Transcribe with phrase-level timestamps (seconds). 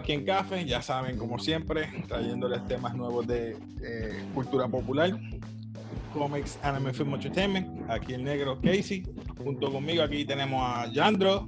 [0.00, 5.10] aquí en Café, ya saben, como siempre, trayéndoles temas nuevos de eh, cultura popular,
[6.12, 7.90] comics, anime, film, entertainment.
[7.90, 9.04] Aquí el negro Casey,
[9.38, 11.46] junto conmigo aquí tenemos a Yandro.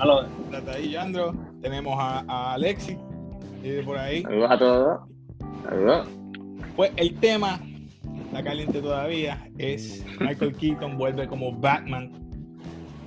[0.00, 0.26] Hola.
[0.50, 1.34] Date ahí, Yandro.
[1.60, 2.96] Tenemos a, a Alexi,
[3.62, 4.22] y por ahí.
[4.22, 5.00] Saludos a todos.
[5.64, 6.08] Saludos.
[6.76, 7.60] Pues el tema,
[8.26, 12.10] está caliente todavía, es Michael Keaton vuelve como Batman.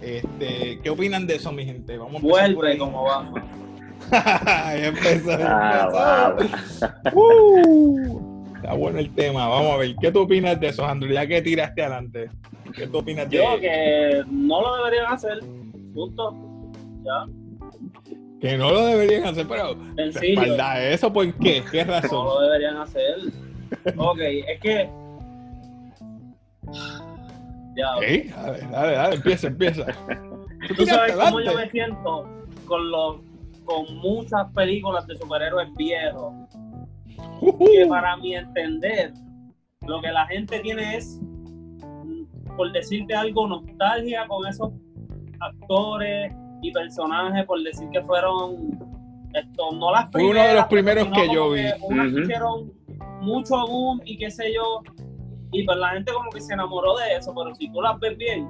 [0.02, 1.98] Este, ¿Qué opinan de eso, mi gente?
[1.98, 3.67] Vamos a Vuelve como Batman.
[4.12, 6.88] ya empezó, Ah, empezó.
[7.14, 9.48] Uh, está bueno el tema.
[9.48, 11.12] Vamos a ver, ¿qué tú opinas de eso, Andrew?
[11.14, 12.30] Ya que tiraste adelante,
[12.76, 15.40] ¿qué tú opinas de Yo que no lo deberían hacer.
[15.94, 16.36] Punto.
[17.04, 17.26] Ya.
[18.40, 19.76] Que no lo deberían hacer, pero.
[19.96, 20.92] ¿verdad?
[20.92, 21.64] ¿Eso por qué?
[21.72, 22.26] ¿Qué No razón?
[22.26, 23.16] lo deberían hacer.
[23.98, 24.90] Ok, es que.
[27.76, 27.96] Ya.
[27.96, 28.02] Ok,
[28.36, 29.86] Dale, dale, dale, empieza, empieza.
[30.76, 32.28] Tú sabes cómo yo me siento
[32.66, 33.18] con los
[33.68, 36.34] con muchas películas de superhéroes viejos.
[37.40, 37.90] Que Ujú.
[37.90, 39.14] para mi entender,
[39.86, 44.72] lo que la gente tiene es, mm, por decirte algo, nostalgia con esos
[45.40, 48.80] actores y personajes, por decir que fueron
[49.34, 51.62] esto, no las Fue uno de los primeras, primeros que yo vi.
[51.84, 52.72] unas hicieron
[53.22, 54.82] mucho boom y qué sé yo,
[55.52, 58.18] y pues la gente como que se enamoró de eso, pero si tú las ves
[58.18, 58.50] bien,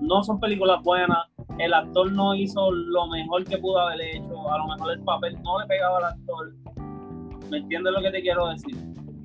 [0.00, 1.18] no son películas buenas,
[1.58, 5.36] el actor no hizo lo mejor que pudo haber hecho, a lo mejor el papel
[5.42, 6.52] no le pegaba al actor.
[7.50, 8.76] ¿Me entiendes lo que te quiero decir?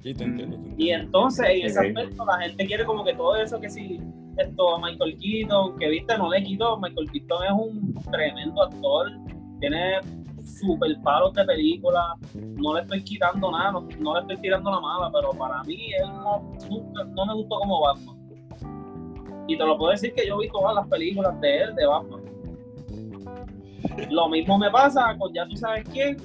[0.02, 0.76] Sí, te entiendo, te entiendo.
[0.84, 4.00] Y entonces en ese aspecto la gente quiere como que todo eso que si
[4.38, 9.11] esto Michael Keaton, que viste no le quitó, Michael Keaton es un tremendo actor,
[9.60, 10.00] tiene
[10.44, 14.80] super palos de película, no le estoy quitando nada, no, no le estoy tirando la
[14.80, 18.17] mala, pero para mí él no, nunca- no me gustó como Batman.
[19.48, 22.20] Y te lo puedo decir que yo vi todas las películas de él, de Batman.
[24.09, 26.17] Lo mismo me pasa con ya tú sabes quién,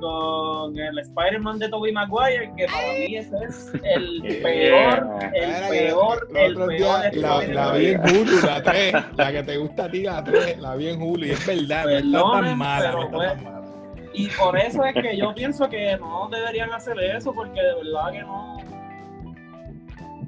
[0.00, 5.68] con el Spider-Man de Tobey Maguire, que para mí ese es el peor, el Era
[5.68, 6.68] peor, el peor
[7.10, 10.24] días La, la vi en Hulu, la 3, la que te gusta a ti, la
[10.24, 13.18] 3, la vi en Hulu y es verdad, no está Perdone, tan mala, no está
[13.34, 13.54] tan mala.
[14.14, 18.12] Y por eso es que yo pienso que no deberían hacer eso, porque de verdad
[18.12, 18.58] que no.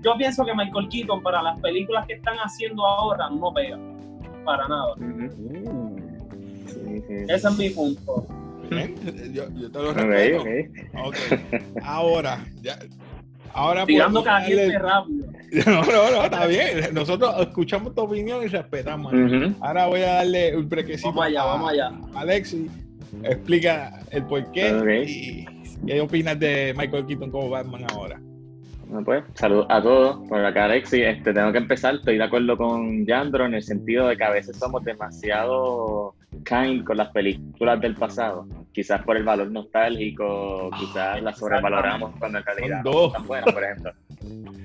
[0.03, 3.79] Yo pienso que Michael Keaton para las películas que están haciendo ahora no pega.
[4.45, 4.95] Para nada.
[4.95, 5.31] Ujú.
[5.31, 5.65] Sí,
[7.09, 7.15] sí.
[7.29, 8.27] Ese es mi punto.
[9.33, 10.43] Yo, yo te lo respeto.
[11.05, 11.07] ok.
[11.07, 11.17] Ok,
[11.85, 12.77] ahora, ya.
[13.53, 15.27] Ahora Tirando caliente rápido.
[15.67, 16.93] No, no, no, está bien.
[16.93, 19.15] Nosotros escuchamos tu opinión y respetamos.
[19.61, 21.09] Ahora voy a darle un brequecito.
[21.09, 21.93] Vamos allá, a vamos allá.
[22.15, 22.69] Alexi,
[23.23, 24.89] explica el porqué Ok.
[25.09, 25.47] y
[25.87, 28.21] qué opinas de Michael Keaton como Batman ahora.
[28.89, 30.29] Bueno, pues, saludos a todos.
[30.29, 31.95] Por acá, Alexi, este, tengo que empezar.
[31.95, 36.15] Estoy de acuerdo con Yandro en el sentido de que a veces somos demasiado
[36.45, 38.47] kind con las películas del pasado.
[38.73, 43.65] Quizás por el valor nostálgico, quizás las sobrevaloramos cuando en realidad no tan buenas, por
[43.65, 43.93] ejemplo.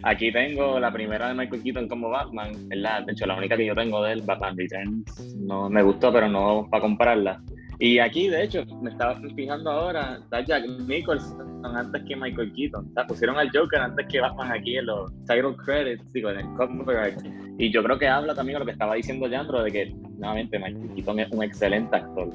[0.04, 3.06] Aquí tengo la primera de Michael Keaton como Batman, ¿verdad?
[3.06, 6.28] De hecho, la única que yo tengo de él, Batman Returns, no me gustó, pero
[6.28, 7.42] no para compararla.
[7.80, 12.88] Y aquí, de hecho, me estaba fijando ahora, está Jack Nicholson antes que Michael Keaton.
[12.88, 16.40] O sea, pusieron al Joker antes que Batman aquí en los title credits, digo, en
[16.42, 17.18] el art.
[17.58, 20.58] Y yo creo que habla también de lo que estaba diciendo Yandro, de que, nuevamente,
[20.60, 22.30] Michael Keaton es un excelente actor.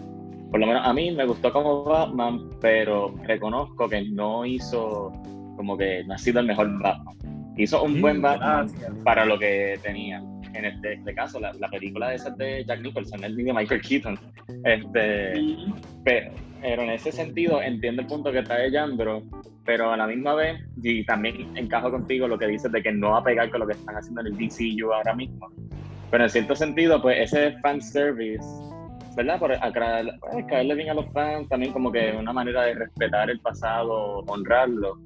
[0.51, 5.13] Por lo menos a mí me gustó como Batman, pero reconozco que no hizo,
[5.57, 7.17] como que no ha sido el mejor Batman.
[7.57, 8.93] Hizo un Mm, buen Batman Gracias.
[9.05, 10.23] para lo que tenía.
[10.55, 13.53] En este, este caso, la, la película de esa es de Jack Nicholson, es de
[13.53, 14.19] Michael Keaton.
[14.65, 15.73] Este, Mm,
[16.05, 16.31] pero,
[16.63, 19.23] pero en ese sentido entiendo el punto que está de Yandro,
[19.65, 23.11] pero a la misma vez, y también encajo contigo lo que dices de que no
[23.11, 25.49] va a pegar con lo que están haciendo en el DCU ahora mismo.
[26.11, 28.45] Pero en cierto sentido, pues ese fan service,
[29.17, 29.39] ¿verdad?
[29.39, 33.31] Por acra- pues, caerle bien a los fans, también como que una manera de respetar
[33.31, 34.99] el pasado, honrarlo.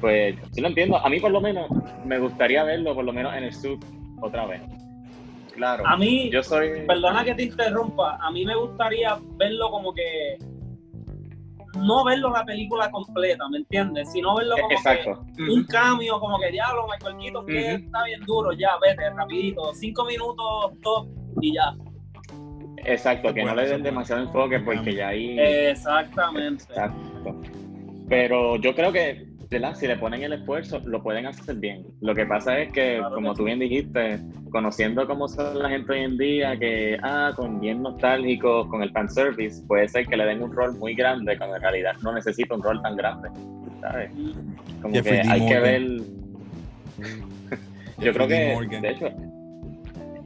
[0.00, 0.96] Pues sí lo entiendo.
[0.96, 1.68] A mí por lo menos
[2.04, 3.78] me gustaría verlo por lo menos en el sub
[4.20, 4.60] otra vez.
[5.54, 5.86] Claro.
[5.86, 6.86] A mí, Yo soy...
[6.86, 10.38] perdona que te interrumpa, a mí me gustaría verlo como que.
[11.78, 14.12] No verlo la película completa, ¿me entiendes?
[14.12, 18.52] Sino verlo como que un cambio, como que diablo, Michael Keaton, que está bien duro,
[18.52, 21.08] ya, vete, rapidito, cinco minutos, top,
[21.40, 21.74] y ya.
[22.84, 25.38] Exacto, que Bueno, no le den demasiado enfoque porque ya ahí...
[25.38, 26.64] Exactamente.
[26.64, 27.40] Exacto.
[28.08, 29.74] Pero yo creo que, ¿verdad?
[29.74, 31.86] Si le ponen el esfuerzo, lo pueden hacer bien.
[32.00, 34.20] Lo que pasa es que, Claro como que tú bien dijiste,
[34.52, 38.90] conociendo cómo son la gente hoy en día, que, ah, con bien nostálgicos, con el
[38.92, 42.54] fanservice, puede ser que le den un rol muy grande, cuando en realidad no necesita
[42.54, 43.28] un rol tan grande,
[43.80, 44.10] ¿sabes?
[44.80, 45.32] Como Jeffrey que D.
[45.32, 45.82] hay que ver...
[47.98, 48.82] yo creo Jeffrey que, Morgan.
[48.82, 49.06] de hecho,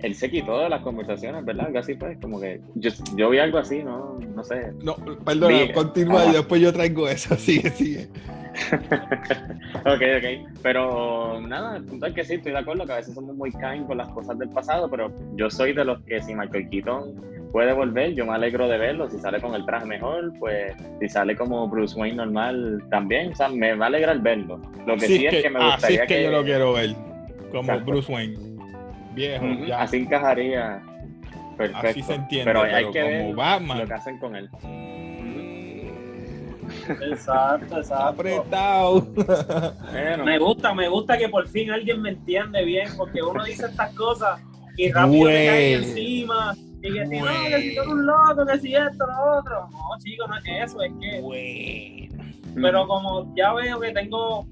[0.03, 1.67] él se quitó de las conversaciones, ¿verdad?
[1.67, 4.73] Algo así pues, como que yo, yo vi algo así, no, no sé.
[4.83, 7.35] No, perdona, Vi- continúa y después yo traigo eso.
[7.39, 8.09] Sigue, sigue.
[9.81, 10.51] ok, ok.
[10.63, 13.51] Pero nada, el punto es que sí, estoy de acuerdo que a veces somos muy
[13.53, 17.37] kind con las cosas del pasado, pero yo soy de los que si Michael Keaton
[17.53, 19.09] puede volver, yo me alegro de verlo.
[19.09, 23.35] Si sale con el traje mejor, pues si sale como Bruce Wayne normal también, o
[23.35, 24.61] sea, me va a alegrar verlo.
[24.87, 26.95] Lo que sí, es que, me así gustaría es que, yo lo quiero ver.
[27.51, 27.91] Como Exacto.
[27.91, 28.37] Bruce Wayne.
[29.15, 29.81] Viejo, ya.
[29.81, 30.83] así encajaría
[31.57, 31.89] perfecto.
[31.89, 32.53] Así se entiende.
[32.53, 33.79] pero Pero, hay que como ver Batman.
[33.79, 34.51] lo que hacen con él.
[36.89, 38.07] Exacto, exacto.
[38.07, 39.01] Apretado.
[39.93, 43.67] Bueno, Me gusta, me gusta que por fin alguien me entiende bien, porque uno dice
[43.67, 44.41] estas cosas
[44.77, 45.73] y rápido te Güey.
[45.75, 46.55] encima.
[46.83, 49.69] Y que si no, que si tú eres un loco, que si esto, lo otro.
[49.71, 51.21] No, chico, no es eso, es que.
[51.21, 52.25] Bueno.
[52.55, 54.47] Pero como ya veo que tengo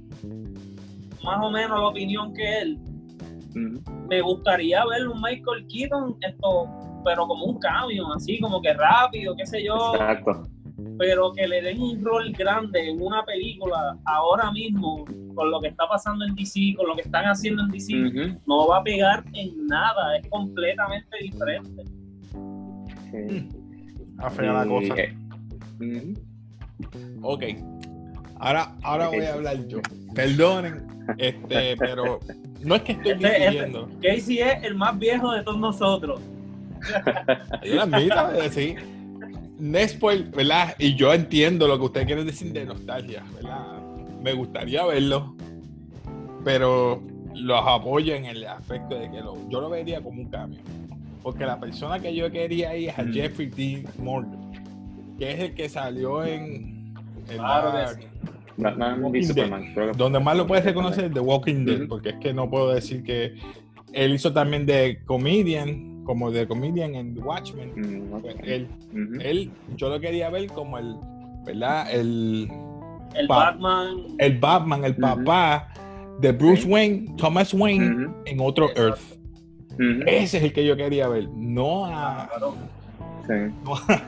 [1.23, 2.79] más o menos la opinión que él,
[4.09, 6.69] me gustaría ver un Michael Keaton, esto,
[7.05, 10.49] pero como un cambio, así como que rápido, qué sé yo, Exacto.
[10.99, 15.05] Pero que le den un rol grande en una película ahora mismo,
[15.35, 17.95] con lo que está pasando en DC, con lo que están haciendo en DC,
[18.47, 21.83] no va a pegar en nada, es completamente diferente.
[23.11, 23.49] Sí.
[24.19, 24.95] A fea la cosa.
[25.81, 26.15] Ujú.
[27.23, 27.43] Ok.
[28.39, 29.79] Ahora, ahora voy a hablar yo.
[30.15, 30.87] Perdonen,
[31.19, 32.21] este, pero
[32.63, 33.89] no es que estoy Este- este- diciendo.
[34.03, 36.21] Casey es el más viejo de todos nosotros.
[37.65, 38.75] Yo la admito, eh, sí.
[39.59, 40.75] No es por- ¿verdad?
[40.79, 43.79] Y yo entiendo lo que usted quiere decir de nostalgia, ¿verdad?
[44.23, 45.35] Me gustaría verlo,
[46.45, 47.03] pero
[47.35, 50.61] los apoyo en el aspecto de que lo- yo lo vería como un cambio.
[51.23, 53.13] Porque la persona que yo quería ahí es a Mm.
[53.13, 53.85] Jeffrey D.
[53.99, 54.53] Morgan,
[55.19, 56.93] que es el que salió en.
[57.31, 58.07] en Claro sí.
[58.57, 59.29] Batman Walking Dead.
[59.29, 59.75] Superman.
[59.97, 63.35] donde más lo puedes reconocer The Walking Dead, porque es que no puedo decir que
[63.93, 67.73] él hizo también de comedian, como de comedian en Watchmen.
[67.75, 68.21] Mm.
[68.21, 68.69] Pues él,
[69.21, 70.95] él, yo lo quería ver como el,
[71.45, 71.93] ¿verdad?
[71.93, 72.49] El,
[73.15, 73.97] El Pa- Batman.
[74.19, 75.69] el Batman, el papá
[76.21, 76.67] de Bruce.
[76.67, 78.83] Wayne, Thomas Wayne, en otro Exacto.
[78.83, 80.07] Earth.
[80.07, 82.55] Ese es el que yo quería ver, no a, Claro.
[83.27, 83.53] Sí.
[83.65, 84.03] no a,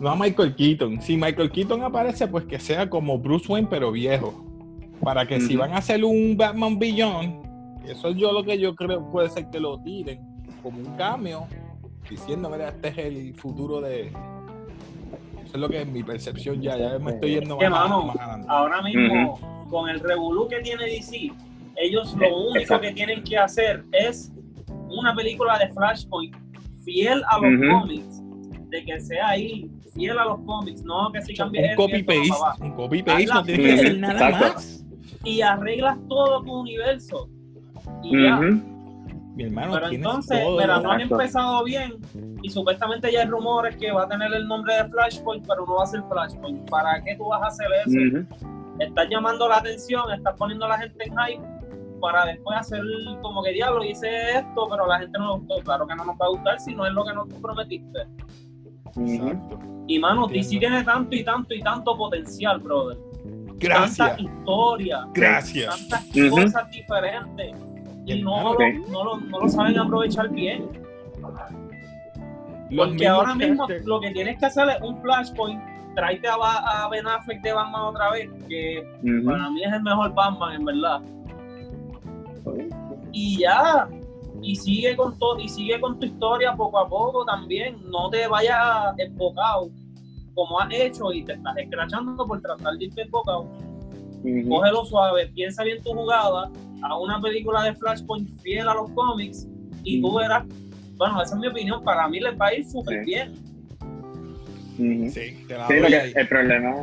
[0.00, 1.00] no a Michael Keaton.
[1.00, 4.42] Si Michael Keaton aparece, pues que sea como Bruce Wayne, pero viejo.
[5.02, 7.44] Para que si van a hacer un Batman Beyond,
[7.86, 10.18] eso es yo lo que yo creo puede ser que lo tiren
[10.66, 11.46] como un cambio,
[12.10, 14.08] diciendo, mira, este es el futuro de...
[14.08, 18.46] Eso es lo que es mi percepción ya, ya me estoy yendo más, adelante.
[18.50, 19.38] Ahora mismo,
[19.70, 21.30] con el revolú que tiene DC,
[21.76, 22.82] ellos lo Eh, único exacto.
[22.88, 24.32] que tienen que hacer es
[24.88, 26.34] una película de Flashpoint
[26.84, 27.80] fiel a los Ujú.
[27.80, 28.22] cómics,
[28.70, 32.32] de que sea ahí, fiel a los cómics, no que si cambie un copy paste,
[32.64, 34.54] un copy paste, no que hacer nada Exacto.
[34.54, 34.84] más.
[35.22, 37.28] Y arreglas todo tu universo.
[38.02, 38.40] Y ya.
[39.36, 39.42] Ujú.
[39.42, 41.94] Mi hermano, Pero entonces, mira, no han empezado bien
[42.42, 45.74] y supuestamente ya hay rumores que va a tener el nombre de Flashpoint, pero no
[45.74, 46.70] va a ser Flashpoint.
[46.70, 48.26] ¿Para qué tú vas a hacer eso?
[48.78, 51.42] Estás llamando la atención, estás poniendo a la gente en hype
[52.00, 52.80] para después hacer
[53.22, 54.08] como que diablo, hice
[54.38, 55.62] esto, pero a la gente no le gustó.
[55.64, 58.06] Claro que no nos va a gustar si no es lo que nos prometiste.
[59.86, 60.28] Y mano, Entiendo.
[60.28, 62.98] DC tiene tanto y tanto y tanto potencial, brother.
[63.58, 64.16] Gracias.
[64.16, 65.88] Tanta historia, Gracias.
[65.88, 67.65] tantas cosas diferentes.
[68.06, 68.58] Y no, lo-
[68.90, 70.68] no, lo, no lo saben aprovechar bien.
[72.70, 75.60] los Porque ahora mismo lo que tienes que hacer es un flashpoint,
[75.94, 78.86] tráete a, a Ben Affleck de Batman otra vez, que
[79.24, 81.00] para mí es el mejor Batman, en verdad.
[83.12, 83.88] Y ya,
[84.42, 87.76] y sigue con todo, y sigue con tu historia poco a poco también.
[87.90, 89.68] No te vayas enfocado
[90.34, 93.46] como has hecho y te estás escrachando por tratar de irte enfocado.
[94.48, 96.50] Cógelo suave, piensa bien tu jugada,
[96.82, 99.46] a una película de Flashpoint fiel a los cómics
[99.84, 100.44] y tú verás.
[100.96, 101.82] Bueno, esa es mi opinión.
[101.84, 103.10] Para mí les va a ir súper Sí.
[103.10, 103.34] bien.
[105.10, 106.74] Sí, te la Sí, el problema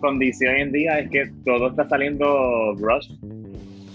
[0.00, 3.10] con DC hoy en día es que todo está saliendo rush.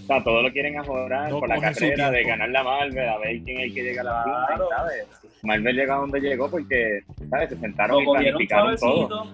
[0.03, 3.17] O sea, todo lo quieren mejorar No por la carrera de ganar la Marvel, a
[3.19, 4.65] ver quién es el que llega a la Claro.
[4.67, 5.07] final, ¿sabes?
[5.43, 6.99] Marvel llega a donde llegó porque,
[7.29, 7.49] ¿sabes?
[7.49, 9.27] Se sentaron Lo y planificaron todo.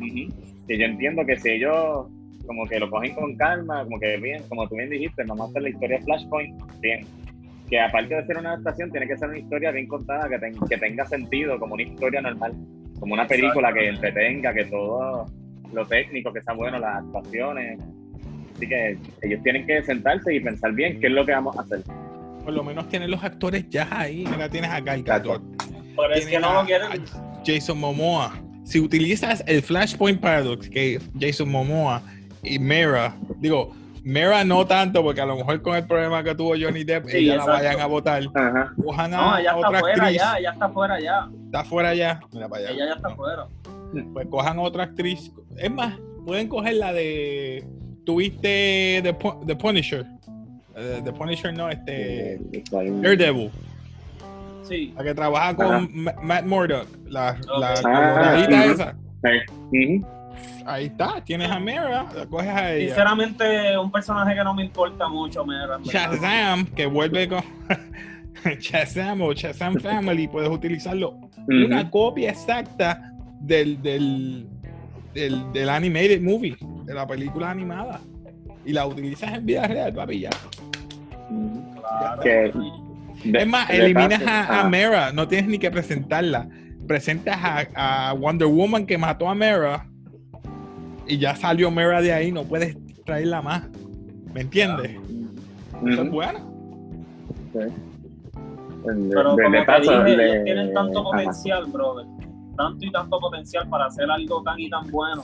[0.00, 2.06] Y yo entiendo que si ellos
[2.46, 5.50] como que lo cogen con calma, como que bien, como tú bien dijiste, vamos a
[5.50, 7.06] hacer la historia de Flashpoint, bien.
[7.68, 10.54] Que aparte de ser una adaptación, tiene que ser una historia bien contada, que, ten-
[10.68, 12.52] que tenga sentido, como una historia normal,
[13.00, 15.26] como una película que entretenga, que todo
[15.72, 17.80] lo técnico, que sea bueno, las actuaciones.
[18.54, 21.62] Así que ellos tienen que sentarse y pensar bien qué es lo que vamos a
[21.62, 21.80] hacer.
[22.44, 24.24] Por lo menos tienes los actores ya ahí.
[24.30, 25.42] Mira, tienes a Gal Gadot,
[25.96, 26.88] Pero es que no lo quieren.
[27.44, 28.32] Jason Momoa.
[28.62, 32.00] Si utilizas el Flashpoint Paradox, que Jason Momoa
[32.42, 33.72] y Mera, digo,
[34.04, 37.16] Mera no tanto, porque a lo mejor con el problema que tuvo Johnny Depp, Sí,
[37.18, 37.52] ella la exacto.
[37.64, 38.22] vayan a votar.
[38.34, 38.72] Ajá.
[39.08, 40.16] No, ella a está otra fuera actriz.
[40.20, 41.28] ya, ella está fuera ya.
[41.46, 42.20] Está fuera ya.
[42.32, 42.70] Mira para allá.
[42.70, 43.16] Ella ya está No.
[43.16, 43.46] fuera.
[44.12, 45.32] Pues cojan otra actriz.
[45.56, 47.64] Es más, pueden coger la de.
[48.04, 49.16] Tuviste The,
[49.46, 50.06] The Punisher.
[50.76, 52.34] Eh, The Punisher no, este.
[52.34, 52.62] Eh.
[52.70, 53.50] Daredevil.
[54.62, 54.92] Sí.
[54.96, 55.86] La que trabaja con Ajá.
[55.92, 56.86] Ma- Matt Murdock.
[57.06, 57.82] La, la Ok.
[57.82, 58.96] coloradita Ah, esa.
[59.72, 59.96] Sí.
[59.98, 60.06] Ujú.
[60.64, 61.22] Ahí está.
[61.24, 62.06] Tienes a Mera.
[62.14, 62.86] La coges a ella.
[62.88, 65.80] Sinceramente, un personaje que no me importa mucho, me en verdad.
[65.84, 67.42] Shazam, que vuelve con.
[68.60, 71.18] Shazam o Shazam Family, puedes utilizarlo.
[71.48, 74.48] Una copia exacta del, del,
[75.14, 78.00] del, del animated movie, de la película animada.
[78.64, 80.30] Y la utilizas en vida real, papi, ya.
[81.80, 82.22] Claro.
[82.22, 82.52] Que-
[83.24, 86.48] De- es más, eliminas a, a Mera, no tienes ni que presentarla.
[86.86, 89.88] Presentas a, a Wonder Woman que mató a Mera
[91.06, 93.62] y ya salió Mera de ahí, no puedes traerla más.
[94.34, 94.90] ¿Me entiendes?
[94.90, 96.10] Eso es ujú.
[96.10, 96.38] bueno.
[97.52, 97.72] De- de-
[98.84, 101.10] Pero de- como de te dije, ellos tienen tanto ajá.
[101.10, 102.06] potencial, brother.
[102.56, 105.22] Tanto y tanto potencial para hacer algo tan y tan bueno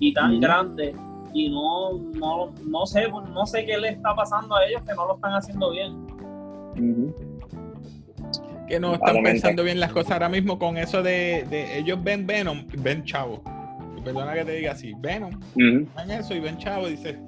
[0.00, 0.94] y tan grande.
[1.34, 5.06] Y no, no, no sé, no sé qué le está pasando a ellos que no
[5.06, 6.06] lo están haciendo bien.
[8.68, 12.26] Que no están pensando bien las cosas ahora mismo con eso de, de- ellos ven
[12.26, 13.42] Venom, ven Chavo.
[14.06, 15.86] Perdona que te diga así, Venom, Ujú.
[15.96, 17.18] ven eso y ven Chavo y dice,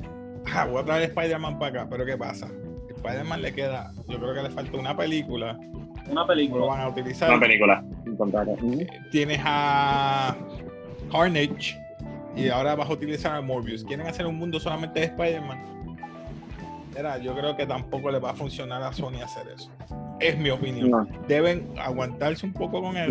[0.54, 2.48] ah, voy a traer Spider-Man para acá, pero ¿qué pasa?
[2.96, 6.66] Spider-Man le queda, yo creo que le falta una película, Una no lo película.
[6.66, 7.30] van a utilizar.
[7.30, 7.84] Una película.
[8.06, 8.64] en.
[8.64, 8.86] Ujú.
[9.10, 10.36] Tienes a
[11.10, 11.76] Carnage
[12.36, 13.84] y ahora vas a utilizar a Morbius.
[13.84, 15.58] ¿Quieren hacer un mundo solamente de Spider-Man?
[16.96, 19.70] Mira, yo creo que tampoco le va a funcionar a Sony hacer eso.
[20.20, 20.90] Es mi opinión.
[20.90, 21.06] No.
[21.28, 23.10] Deben aguantarse un poco con eso.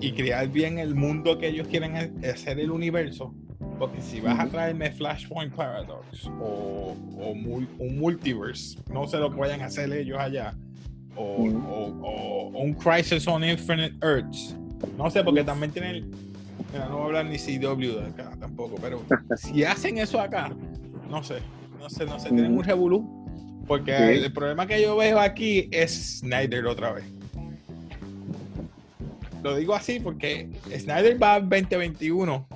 [0.00, 3.34] Y crear bien el mundo que ellos quieren ha- hacer el universo.
[3.78, 9.30] Porque si vas a traerme Flashpoint Paradox o, o mul- un multiverse, no sé lo
[9.30, 10.54] que vayan a hacer ellos allá,
[11.14, 14.56] o, o- o- o un Crisis on Infinite Earths,
[14.96, 16.10] no sé, porque también tienen.
[16.72, 19.04] Mira, no voy a hablar ni CW de acá tampoco, pero
[19.36, 20.54] si hacen eso acá,
[21.10, 21.36] no sé,
[21.78, 23.12] no sé, no sé, tienen un revolú.
[23.66, 24.24] Porque Sí.
[24.24, 27.04] el problema que yo veo aquí es Snyder otra vez.
[29.46, 32.48] Lo digo así porque Snyder va 2021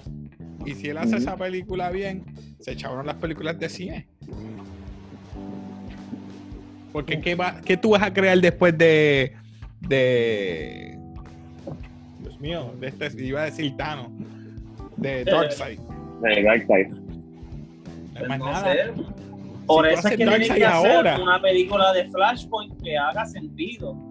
[0.67, 2.25] y si él hace esa película bien,
[2.59, 4.09] se echaron las películas de cine.
[6.93, 9.37] Porque ¿qué, va, qué tú vas a crear después de,
[9.83, 10.99] de
[12.23, 14.09] Dios mío, de este, iba a decir Thanos,
[14.97, 15.79] de Darkseid.
[16.23, 16.89] De Darkseid.
[16.89, 18.75] No hay más No nada.
[18.75, 18.93] sé.
[19.65, 21.21] Por eso es que tienen que hacer ahora.
[21.23, 24.10] una película de Flashpoint que haga sentido.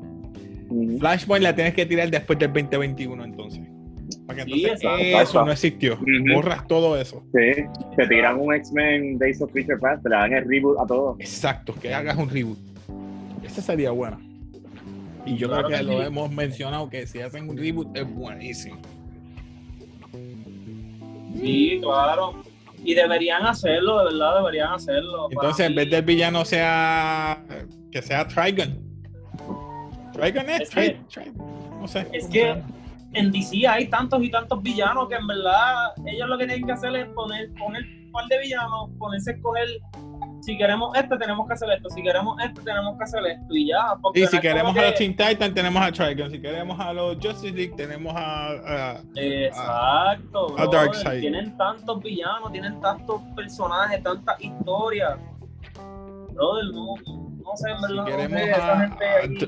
[1.00, 3.62] Flashpoint la tienes que tirar después del 2021 entonces.
[4.26, 5.22] Para que Sí, entonces exacto.
[5.30, 5.94] eso no existió.
[5.96, 6.34] Ujú.
[6.36, 7.24] Borras todo eso.
[7.34, 7.64] Sí,
[7.96, 11.16] te tiran un X-Men Days of Future Past, te le dan el reboot a todo.
[11.20, 12.58] Exacto, que hagas un reboot.
[13.44, 14.20] Esa sería buena.
[15.26, 16.08] Y yo Claro creo que, que lo sí.
[16.08, 18.80] hemos mencionado que si hacen un reboot es buenísimo.
[21.36, 22.42] Sí, claro.
[22.84, 25.28] Y deberían hacerlo, de verdad, deberían hacerlo.
[25.32, 27.44] Entonces, en vez del villano sea
[27.92, 28.89] que sea Trigon.
[30.20, 30.98] Trigon es, que-
[31.80, 32.08] no sé.
[32.14, 32.62] es que-
[33.14, 36.74] en DC hay tantos y tantos villanos que en verdad ellos lo que tienen que
[36.74, 39.68] hacer es poner, poner un par de villanos, ponerse a escoger.
[40.42, 41.90] Si queremos este, tenemos que hacer esto.
[41.90, 43.56] Si queremos este, tenemos que hacer esto.
[43.56, 43.96] Y ya.
[44.02, 46.32] Porque Y no si queremos a los Teen Titans, tenemos a Trigon.
[46.32, 48.52] Si queremos a los Justice League, tenemos a.
[48.94, 50.48] a- Exacto.
[50.58, 50.70] a brother.
[50.72, 51.20] Darkseid.
[51.22, 55.18] Tienen tantos villanos, tienen tantos personajes, tantas historias.
[56.34, 57.96] Brother, no, no sé, en verdad.
[57.96, 59.48] no queremos sé, esa a- gente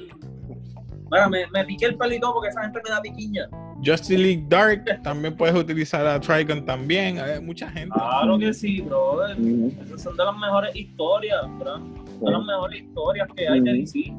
[1.12, 3.50] Mira, me, me piqué el pelito porque esa gente me da piquiña.
[3.84, 7.20] Justice League Dark, también puedes utilizar a Trigon también.
[7.20, 7.94] Hay mucha gente.
[7.94, 9.38] Claro que sí, brother.
[9.40, 9.74] Ujú.
[9.84, 11.80] Esas son de las mejores historias, ¿verdad?
[11.80, 13.74] De las mejores historias que hay de.
[13.74, 14.14] DC.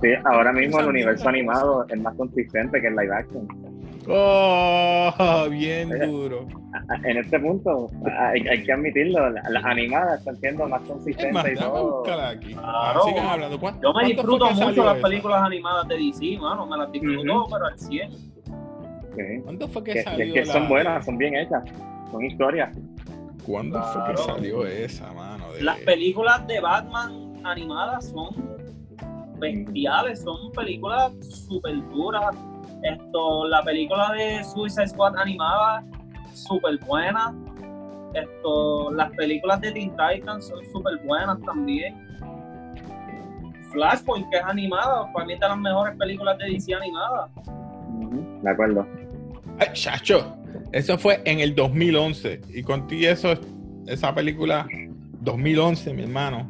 [0.00, 3.46] Sí, ahora mismo el universo animado es más consistente que el live action.
[4.08, 6.46] Oh, bien duro.
[7.04, 10.96] En este punto, hay, hay que admitirlo, la- las animadas están siendo más Es más,
[10.96, 12.02] consistentes y todo.
[12.20, 12.54] aquí.
[12.54, 13.02] Claro.
[13.04, 13.60] Sigan hablando.
[13.60, 15.02] ¿Cuán- Yo me disfruto mucho las esa?
[15.08, 16.66] películas animadas de DC, mano.
[16.66, 17.50] Me las disfruto, Ujú.
[17.52, 18.10] pero al 100.
[18.12, 19.22] Sí.
[19.44, 20.26] ¿Cuándo fue que Que, salió?
[20.26, 21.62] que- que la- son buenas, son bien hechas,
[22.10, 22.76] son historias.
[23.46, 25.52] ¿Cuándo fue que salió esa, mano?
[25.52, 25.62] De...
[25.62, 28.28] Las películas de Batman animadas son
[29.38, 31.12] bestiales, son películas
[31.46, 32.34] súper duras.
[32.82, 35.84] Esto, la película de Suicide Squad animada,
[36.34, 37.34] súper buena.
[38.14, 41.94] Esto, las películas de Teen Titans son súper buenas también.
[43.70, 47.30] Flashpoint, que es animada, para mí es de las mejores películas de DC animadas.
[47.36, 48.86] Ujú, De acuerdo.
[49.58, 50.36] Ay, chacho,
[50.72, 52.40] eso fue en el 2011.
[52.50, 53.34] Y contigo eso
[53.86, 54.66] esa película
[55.20, 56.46] 2011, mi hermano.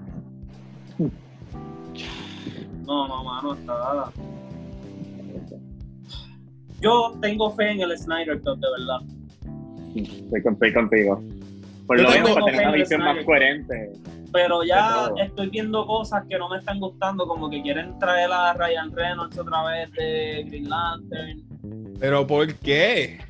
[2.86, 4.12] No, no, mano, está dada.
[6.82, 9.00] Yo tengo fe en el Snyder Cut, de verdad.
[9.94, 11.22] Estoy, con- estoy contigo.
[11.86, 13.16] Por Yo lo menos para tener una visión Snyder.
[13.16, 13.92] más coherente.
[14.32, 18.54] Pero ya estoy viendo cosas que no me están gustando, como que quieren traer a
[18.54, 21.42] Ryan Reynolds otra vez de Green Lantern.
[22.00, 23.20] Pero ¿por qué?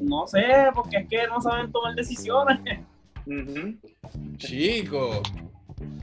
[0.00, 0.42] No sé,
[0.74, 2.58] porque es que no saben tomar decisiones.
[3.26, 3.74] Ujú.
[4.38, 5.22] Chico.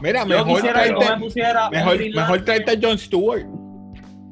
[0.01, 1.05] Mira, Yo mejor me traerte,
[1.71, 3.45] mejor, mejor traerte a John Stewart.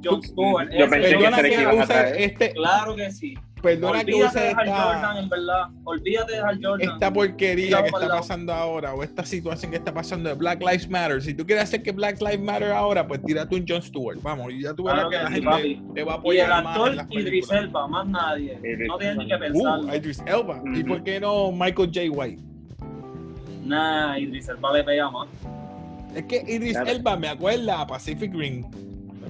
[0.04, 0.70] John Stewart.
[0.72, 1.16] Yo pensé que que
[1.56, 2.22] que iban a use traer.
[2.22, 3.34] este, Claro que sí.
[3.62, 5.64] perdona que Olvídate use de Hal Jordan, esta, en verdad.
[5.84, 6.90] Olvídate de Jordan.
[6.94, 10.60] esta porquería que está el pasando ahora o esta situación que está pasando de Black
[10.62, 11.22] Lives Matter.
[11.22, 14.18] Si tú quieres hacer que Black Lives Matter ahora, pues tírate un John Stewart.
[14.24, 15.94] Vamos, y ya tú verás Claro que que la sí, gente papi.
[15.94, 17.52] te va a Y el apoyar más en actor Idris.
[17.52, 18.58] Elba, más nadie.
[18.64, 19.46] Idris No tienes ni que Elba.
[19.48, 19.88] pensarlo.
[19.88, 20.62] Uh, Idris Elba.
[20.74, 22.02] ¿Y por qué no Michael J.
[22.12, 22.42] White?
[23.64, 25.28] Nah, Idris Elba le pega más.
[26.16, 26.90] Es que Idris Claro.
[26.90, 28.66] Elba me acuerda a Pacific Rim.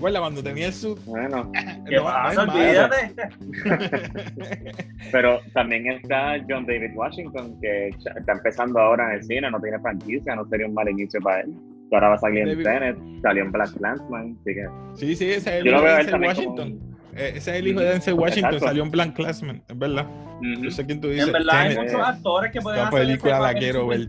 [0.01, 0.97] Cuando tenía el.
[1.05, 1.51] Bueno,
[1.87, 2.41] ¿Qué No, pasa?
[2.43, 3.13] Olvídate.
[5.11, 9.79] pero también está John David Washington, que está empezando ahora en el cine, no tiene
[9.79, 11.51] franquicia, no sería un mal inicio para él.
[11.89, 14.65] Que Ahora va a salir en Tenet, salió en Black Clansman, así que
[14.95, 16.79] Sí, sí, ese es el hijo de Denzel Washington.
[16.79, 16.91] como...
[17.17, 18.67] Eh, Ese es el hijo de Denzel Washington, Exacto.
[18.67, 20.05] salió en Blank Classman, es verdad.
[20.37, 20.63] Ujú.
[20.63, 21.27] Yo sé quién tú dices.
[21.27, 21.91] En verdad hay Tenet.
[21.91, 24.07] muchos actores que pueden Esta hacer película la quiero ver,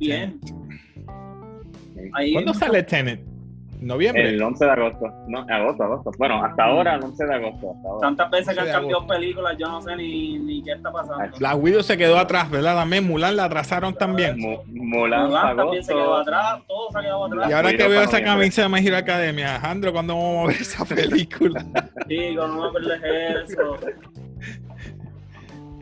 [2.32, 3.20] ¿Cuándo sale Tenet?
[3.82, 4.28] ¿Noviembre?
[4.30, 5.06] El 11 de agosto.
[5.28, 6.10] No, agosto, agosto.
[6.18, 7.72] Bueno, hasta ahora el 11 de agosto.
[7.76, 8.00] Hasta ahora.
[8.08, 11.36] Tantas veces que han cambiado películas, yo no sé ni, ni qué está pasando.
[11.40, 12.76] La Widow se quedó atrás, ¿verdad?
[12.76, 14.38] También Mulan la atrasaron también.
[14.38, 17.50] Mu- Mulan, Mulan también se quedó atrás, todo se ha quedado atrás.
[17.50, 18.24] Y ahora que veo esa noviembre.
[18.32, 21.64] camisa de My Hero Academia, Alejandro, ¿cuándo vamos a ver esa película?
[22.08, 23.76] Chico, no me perdes eso.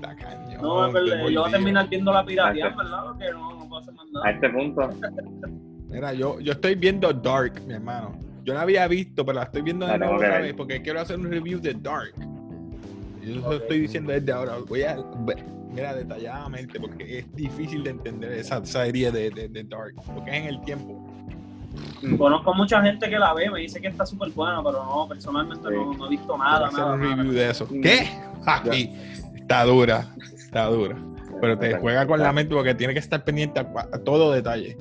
[0.01, 1.07] La cañón, No me.
[1.33, 3.05] Yo voy a terminar viendo la piratería, ¿verdad?
[3.05, 4.89] Porque no, no puedo hacer más A este punto,
[5.91, 8.13] Mira, yo, yo estoy viendo Dark, mi hermano.
[8.45, 11.01] Yo la había visto, pero la estoy viendo de La nuevo otra vez porque quiero
[11.01, 12.15] hacer un review de Dark.
[13.23, 13.63] Y Yo se lo Ok.
[13.63, 14.55] estoy diciendo desde ahora.
[14.67, 19.65] Voy a ver, mira detalladamente porque es difícil de entender esa serie de, de, de
[19.65, 21.07] Dark, porque es en el tiempo.
[22.17, 25.69] Conozco mucha gente que la ve, me dice que está súper buena, pero no, personalmente
[25.69, 25.75] Sí.
[25.75, 27.17] no, no he visto Voy a nada, hacer nada, un nada.
[27.17, 27.67] review de eso.
[27.71, 27.81] Mm.
[27.83, 28.09] ¿Qué?
[28.47, 28.91] Aquí.
[29.37, 30.97] Está dura, está dura.
[31.41, 34.77] Pero te juega con la mente porque tiene que estar pendiente a todo detalle.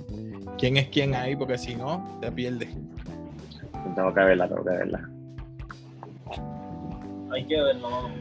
[0.60, 1.36] ¿Quién es quién ahí?
[1.36, 2.70] Porque si no, te pierdes.
[3.96, 5.10] Tengo que verla, tengo que verla.
[7.32, 7.90] Hay que verlo.
[7.90, 8.12] vamos.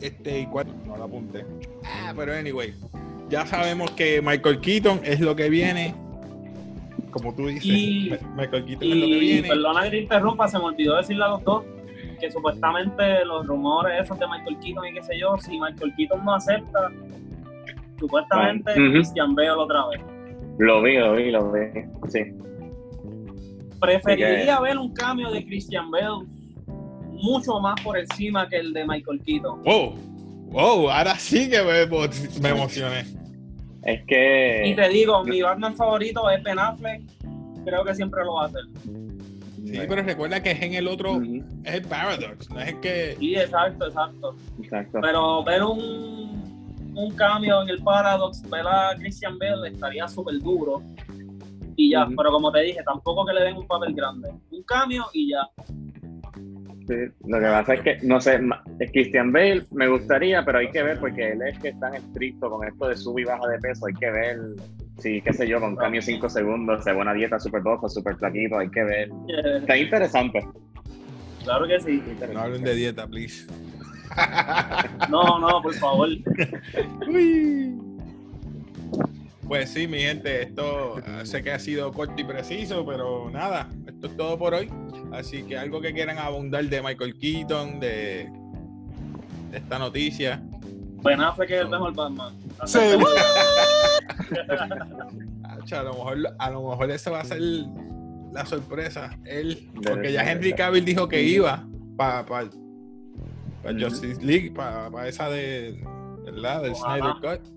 [0.00, 0.66] Este, ¿y cuál?
[0.86, 1.44] No lo apunté.
[1.84, 2.74] Ah, pero anyway.
[3.30, 5.94] Ya sabemos que Michael Keaton es lo que viene.
[7.10, 9.48] Como tú dices, Y- Michael Keaton es lo que Y viene.
[9.48, 11.64] perdona que te interrumpa, se me olvidó decirle a los dos
[12.20, 16.24] que supuestamente los rumores esos de Michael Keaton y qué sé yo, si Michael Keaton
[16.24, 16.90] no acepta,
[17.98, 18.72] supuestamente.
[18.74, 20.00] Christian Bale otra vez.
[20.58, 21.60] Lo vi, lo vi, lo vi.
[22.08, 22.20] Sí.
[23.80, 26.26] Preferiría ver un cambio de Christian Bale
[27.10, 29.62] mucho más por encima que el de Michael Keaton.
[29.62, 29.94] Wow,
[30.50, 33.04] wow, ahora sí que me, emo- me emocioné.
[33.84, 34.62] Es que.
[34.66, 37.02] Y te digo, mi Batman favorito es Ben Affleck,
[37.64, 38.62] creo que siempre lo va a hacer.
[39.64, 41.20] Sí, pero recuerda que es en el otro,
[41.64, 43.16] es el Paradox, no es el que.
[43.18, 44.34] Sí, exacto, exacto.
[44.62, 44.98] Exacto.
[45.02, 46.17] Pero ver un,
[46.98, 50.82] un cambio en el Paradox, ver a Christian Bale estaría súper duro.
[51.76, 54.30] Y ya, pero como te dije, tampoco que le den un papel grande.
[54.50, 55.48] Un cambio y ya.
[56.88, 56.94] Sí,
[57.26, 58.40] Lo que pasa es que, no sé,
[58.92, 62.50] Christian Bale me gustaría, pero hay que ver porque él es que es tan estricto
[62.50, 63.86] con esto de sub y baja de peso.
[63.86, 64.38] Hay que ver,
[64.98, 68.58] sí, qué sé yo, con cambio 5 segundos, de buena dieta súper bajo, súper flaquito.
[68.58, 69.10] Hay que ver.
[69.60, 70.44] Está interesante.
[71.44, 72.02] Claro que sí.
[72.32, 73.46] No hablen de dieta, please.
[75.08, 76.08] No, no, por favor.
[77.08, 77.74] Uy.
[79.46, 83.66] Pues sí, mi gente, esto eh, sé que ha sido corto y preciso, pero nada,
[83.86, 84.70] esto es todo por hoy.
[85.10, 88.30] Así que algo que quieran abundar de Michael Keaton, de,
[89.50, 90.42] de esta noticia.
[91.02, 92.34] Ben Affleck es el mejor Batman.
[95.44, 99.18] Acho, A lo mejor, a lo mejor esa va a ser la sorpresa.
[99.24, 100.52] Él, porque ya Henry.
[100.52, 101.66] Cavill dijo que iba
[101.96, 102.44] para pa,
[103.62, 103.84] pa Ujú.
[103.84, 105.82] Justice League, para esa de,
[106.24, 106.62] ¿verdad?
[106.62, 106.74] Del.
[106.74, 107.48] Snyder Cut.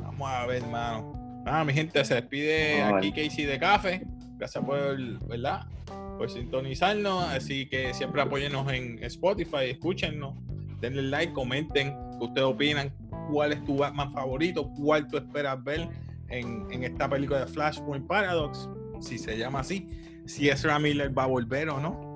[0.00, 1.42] Vamos a ver, hermano.
[1.44, 3.10] Nada, mi gente, se despide Vamos aquí.
[3.12, 4.06] Casey de Café.
[4.38, 5.66] Gracias por, ¿verdad?
[6.18, 7.24] Por sintonizarnos.
[7.24, 10.34] Así que siempre apóyennos en Spotify, escúchenos,
[10.80, 12.92] denle like, comenten qué ustedes opinan,
[13.30, 15.88] cuál es tu Batman favorito, cuál tú esperas ver
[16.28, 18.68] en, en esta película de Flashpoint Paradox,
[19.00, 19.88] si se llama así,
[20.26, 22.15] si Ezra Miller va a volver o no.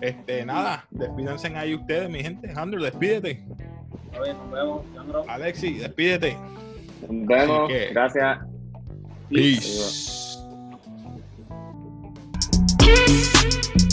[0.00, 2.52] Este, nada, despídense ahí ustedes, mi gente.
[2.56, 3.44] Andrew, despídete.
[4.20, 5.24] Oye, nos vemos, Leandro.
[5.28, 6.36] Alexi, despídete.
[7.08, 7.68] Nos vemos.
[7.68, 8.38] Que- Gracias.
[9.30, 10.38] Peace.
[12.78, 13.83] Peace.